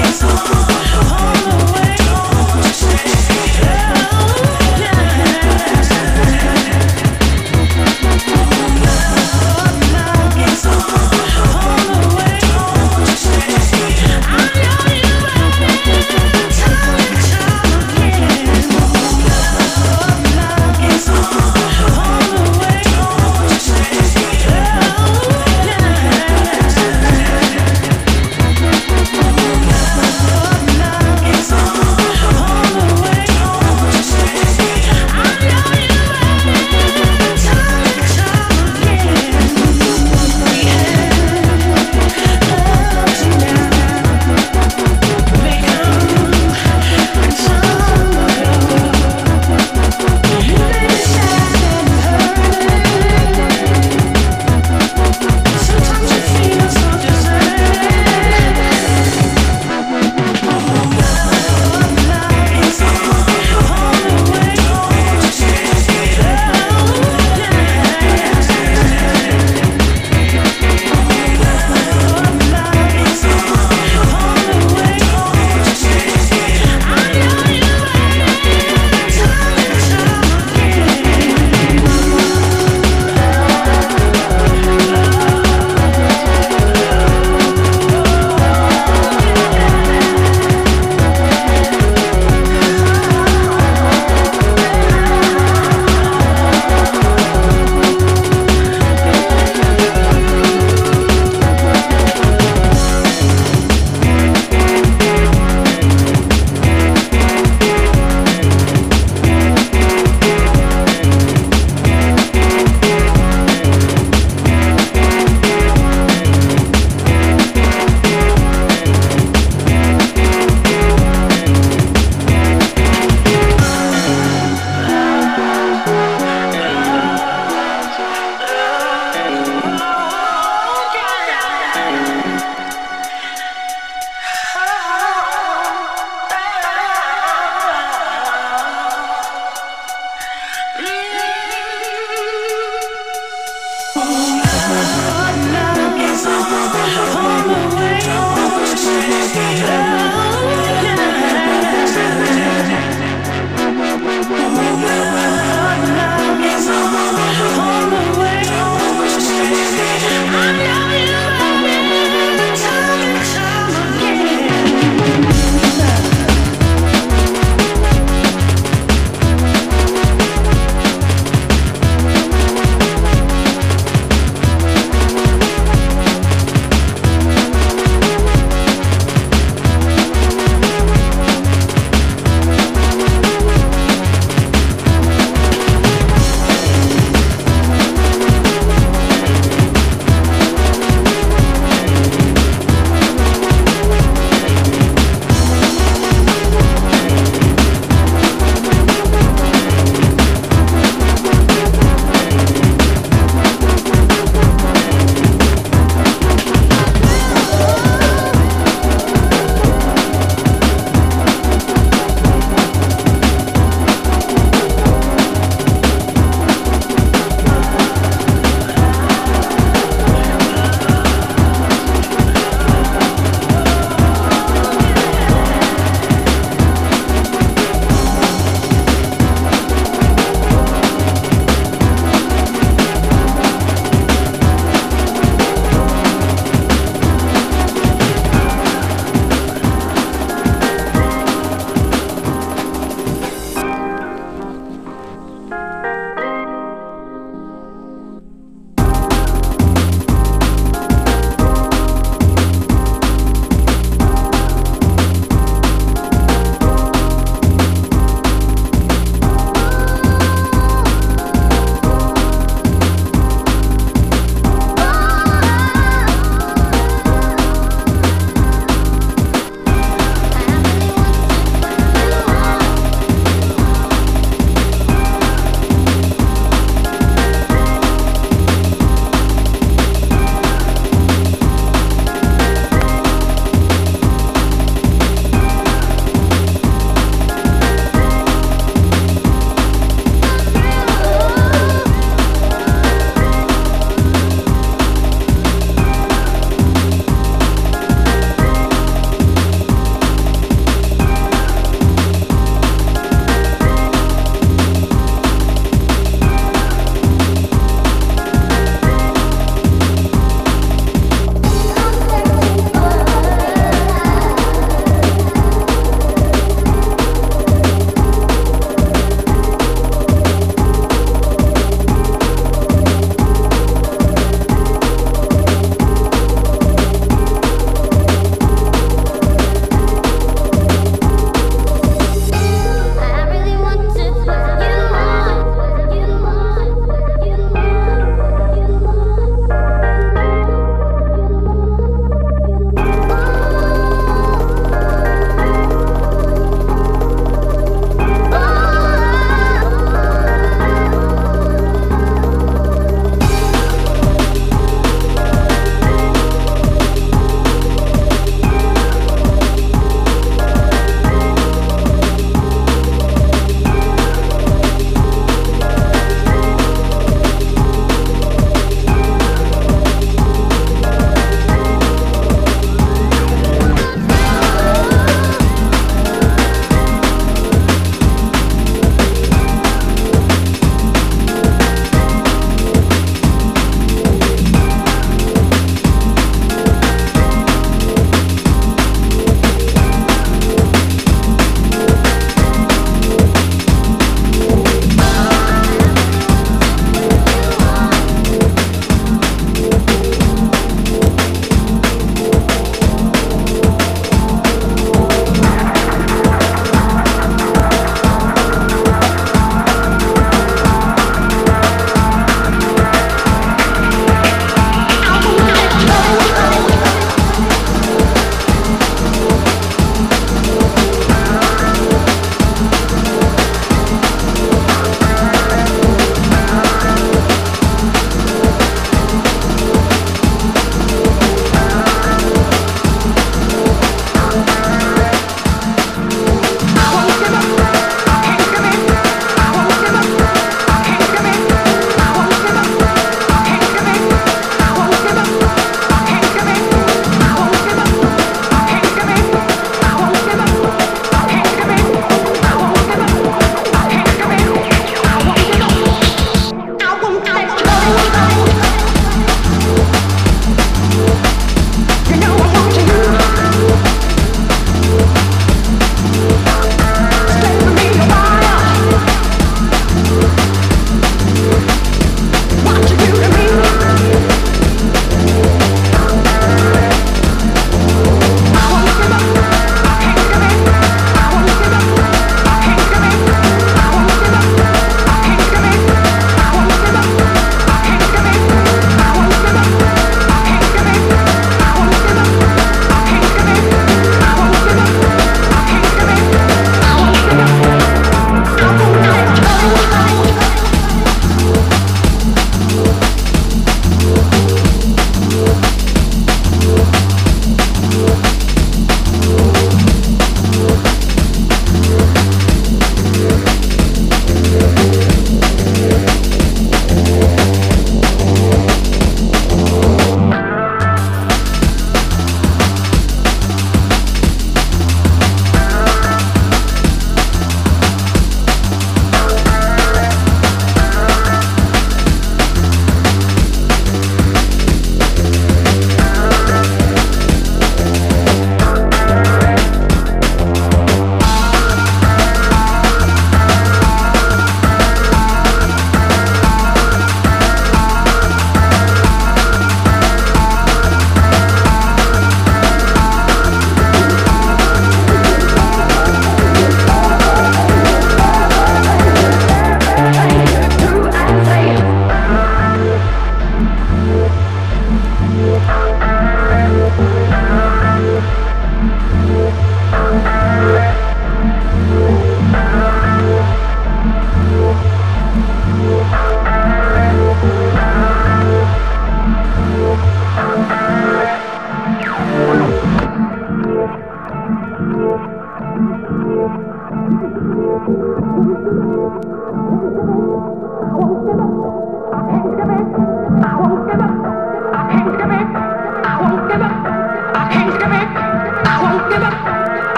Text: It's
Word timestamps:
It's 0.00 0.22